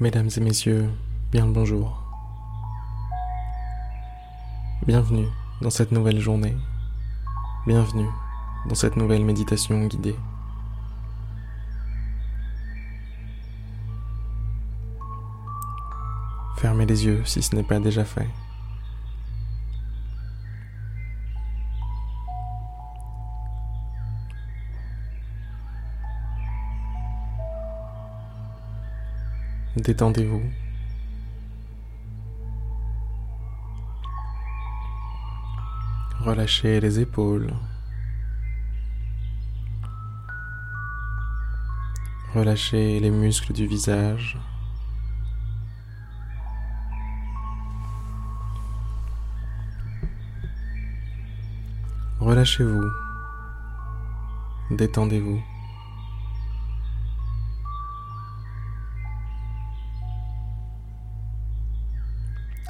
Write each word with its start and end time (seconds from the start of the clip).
Mesdames 0.00 0.30
et 0.34 0.40
messieurs, 0.40 0.88
bien 1.30 1.44
le 1.44 1.52
bonjour. 1.52 2.02
Bienvenue 4.86 5.26
dans 5.60 5.68
cette 5.68 5.92
nouvelle 5.92 6.18
journée. 6.18 6.56
Bienvenue 7.66 8.08
dans 8.66 8.74
cette 8.74 8.96
nouvelle 8.96 9.26
méditation 9.26 9.84
guidée. 9.84 10.16
Fermez 16.56 16.86
les 16.86 17.04
yeux 17.04 17.20
si 17.26 17.42
ce 17.42 17.54
n'est 17.54 17.62
pas 17.62 17.78
déjà 17.78 18.06
fait. 18.06 18.30
Détendez-vous. 29.76 30.42
Relâchez 36.24 36.80
les 36.80 36.98
épaules. 36.98 37.54
Relâchez 42.34 42.98
les 43.00 43.10
muscles 43.10 43.52
du 43.52 43.66
visage. 43.66 44.38
Relâchez-vous. 52.18 52.90
Détendez-vous. 54.72 55.40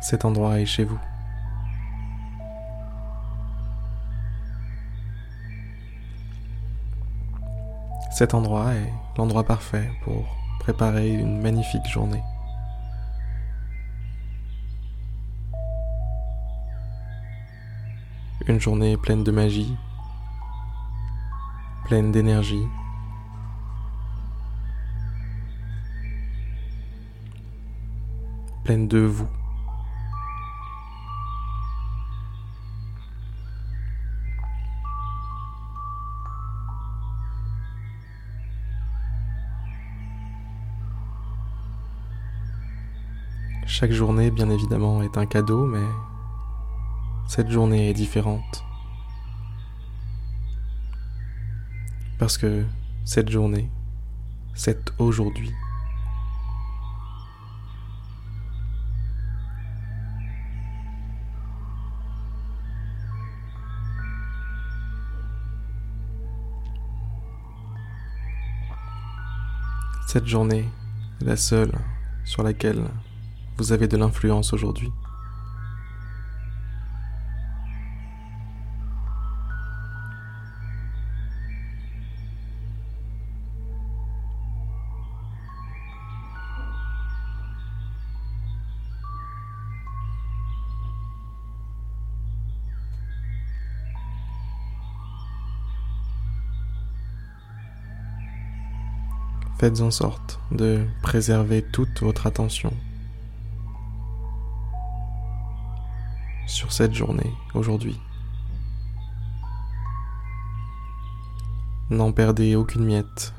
Cet 0.00 0.24
endroit 0.24 0.60
est 0.60 0.66
chez 0.66 0.84
vous. 0.84 0.98
Cet 8.12 8.34
endroit 8.34 8.74
est 8.74 8.92
l'endroit 9.16 9.44
parfait 9.44 9.90
pour 10.02 10.24
préparer 10.60 11.12
une 11.12 11.40
magnifique 11.40 11.86
journée. 11.86 12.22
Une 18.46 18.60
journée 18.60 18.96
pleine 18.96 19.24
de 19.24 19.30
magie, 19.30 19.76
pleine 21.84 22.10
d'énergie, 22.12 22.66
pleine 28.64 28.88
de 28.88 28.98
vous. 28.98 29.28
Chaque 43.70 43.92
journée, 43.92 44.30
bien 44.30 44.48
évidemment, 44.48 45.02
est 45.02 45.18
un 45.18 45.26
cadeau, 45.26 45.66
mais 45.66 45.84
cette 47.28 47.50
journée 47.50 47.90
est 47.90 47.94
différente. 47.94 48.64
Parce 52.18 52.38
que 52.38 52.64
cette 53.04 53.28
journée, 53.28 53.70
c'est 54.54 54.90
aujourd'hui. 54.98 55.52
Cette 70.06 70.26
journée 70.26 70.64
est 71.20 71.24
la 71.24 71.36
seule 71.36 71.72
sur 72.24 72.42
laquelle 72.42 72.82
vous 73.58 73.72
avez 73.72 73.88
de 73.88 73.96
l'influence 73.96 74.52
aujourd'hui. 74.52 74.92
Faites 99.58 99.80
en 99.80 99.90
sorte 99.90 100.38
de 100.52 100.86
préserver 101.02 101.62
toute 101.62 102.00
votre 102.00 102.28
attention 102.28 102.72
sur 106.48 106.72
cette 106.72 106.94
journée 106.94 107.32
aujourd'hui. 107.54 108.00
N'en 111.90 112.10
perdez 112.10 112.56
aucune 112.56 112.84
miette 112.84 113.32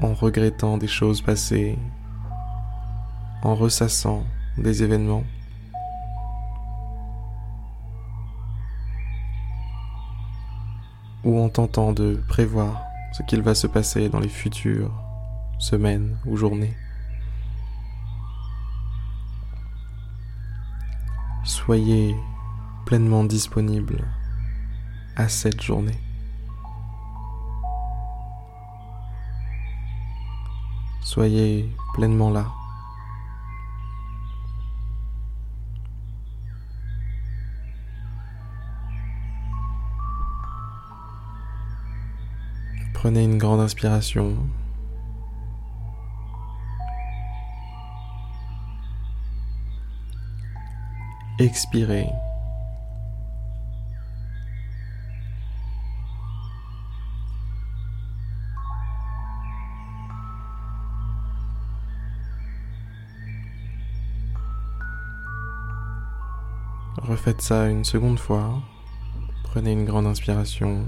en 0.00 0.14
regrettant 0.14 0.78
des 0.78 0.86
choses 0.86 1.22
passées, 1.22 1.78
en 3.42 3.54
ressassant 3.54 4.24
des 4.56 4.82
événements. 4.82 5.24
ou 11.24 11.38
en 11.38 11.48
tentant 11.48 11.92
de 11.92 12.20
prévoir 12.26 12.82
ce 13.12 13.22
qu'il 13.22 13.42
va 13.42 13.54
se 13.54 13.68
passer 13.68 14.08
dans 14.08 14.18
les 14.18 14.28
futures 14.28 14.90
semaines 15.60 16.18
ou 16.26 16.36
journées. 16.36 16.74
Soyez 21.44 22.16
pleinement 22.86 23.24
disponible 23.24 24.06
à 25.16 25.28
cette 25.28 25.60
journée. 25.60 25.98
Soyez 31.02 31.68
pleinement 31.94 32.30
là. 32.30 32.46
Prenez 42.94 43.24
une 43.24 43.38
grande 43.38 43.58
inspiration 43.60 44.36
expirez. 51.38 52.08
Refaites 66.98 67.40
ça 67.40 67.68
une 67.68 67.84
seconde 67.84 68.18
fois. 68.18 68.62
Prenez 69.44 69.72
une 69.72 69.84
grande 69.84 70.06
inspiration. 70.06 70.86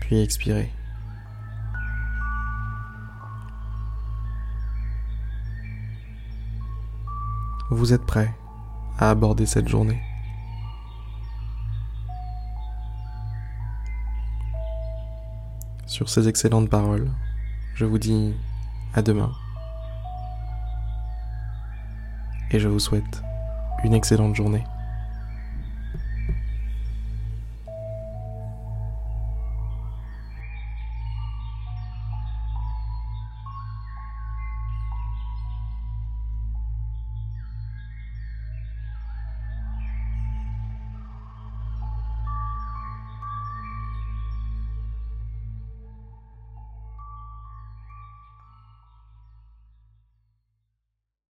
Puis 0.00 0.20
expirez. 0.20 0.72
Vous 7.72 7.92
êtes 7.92 8.04
prêt 8.04 8.34
à 8.98 9.10
aborder 9.10 9.46
cette 9.46 9.68
journée? 9.68 10.00
Sur 15.86 16.08
ces 16.08 16.28
excellentes 16.28 16.68
paroles, 16.68 17.10
je 17.74 17.84
vous 17.84 17.98
dis 17.98 18.34
à 18.94 19.02
demain. 19.02 19.32
Et 22.50 22.60
je 22.60 22.68
vous 22.68 22.78
souhaite 22.78 23.22
une 23.84 23.94
excellente 23.94 24.36
journée. 24.36 24.64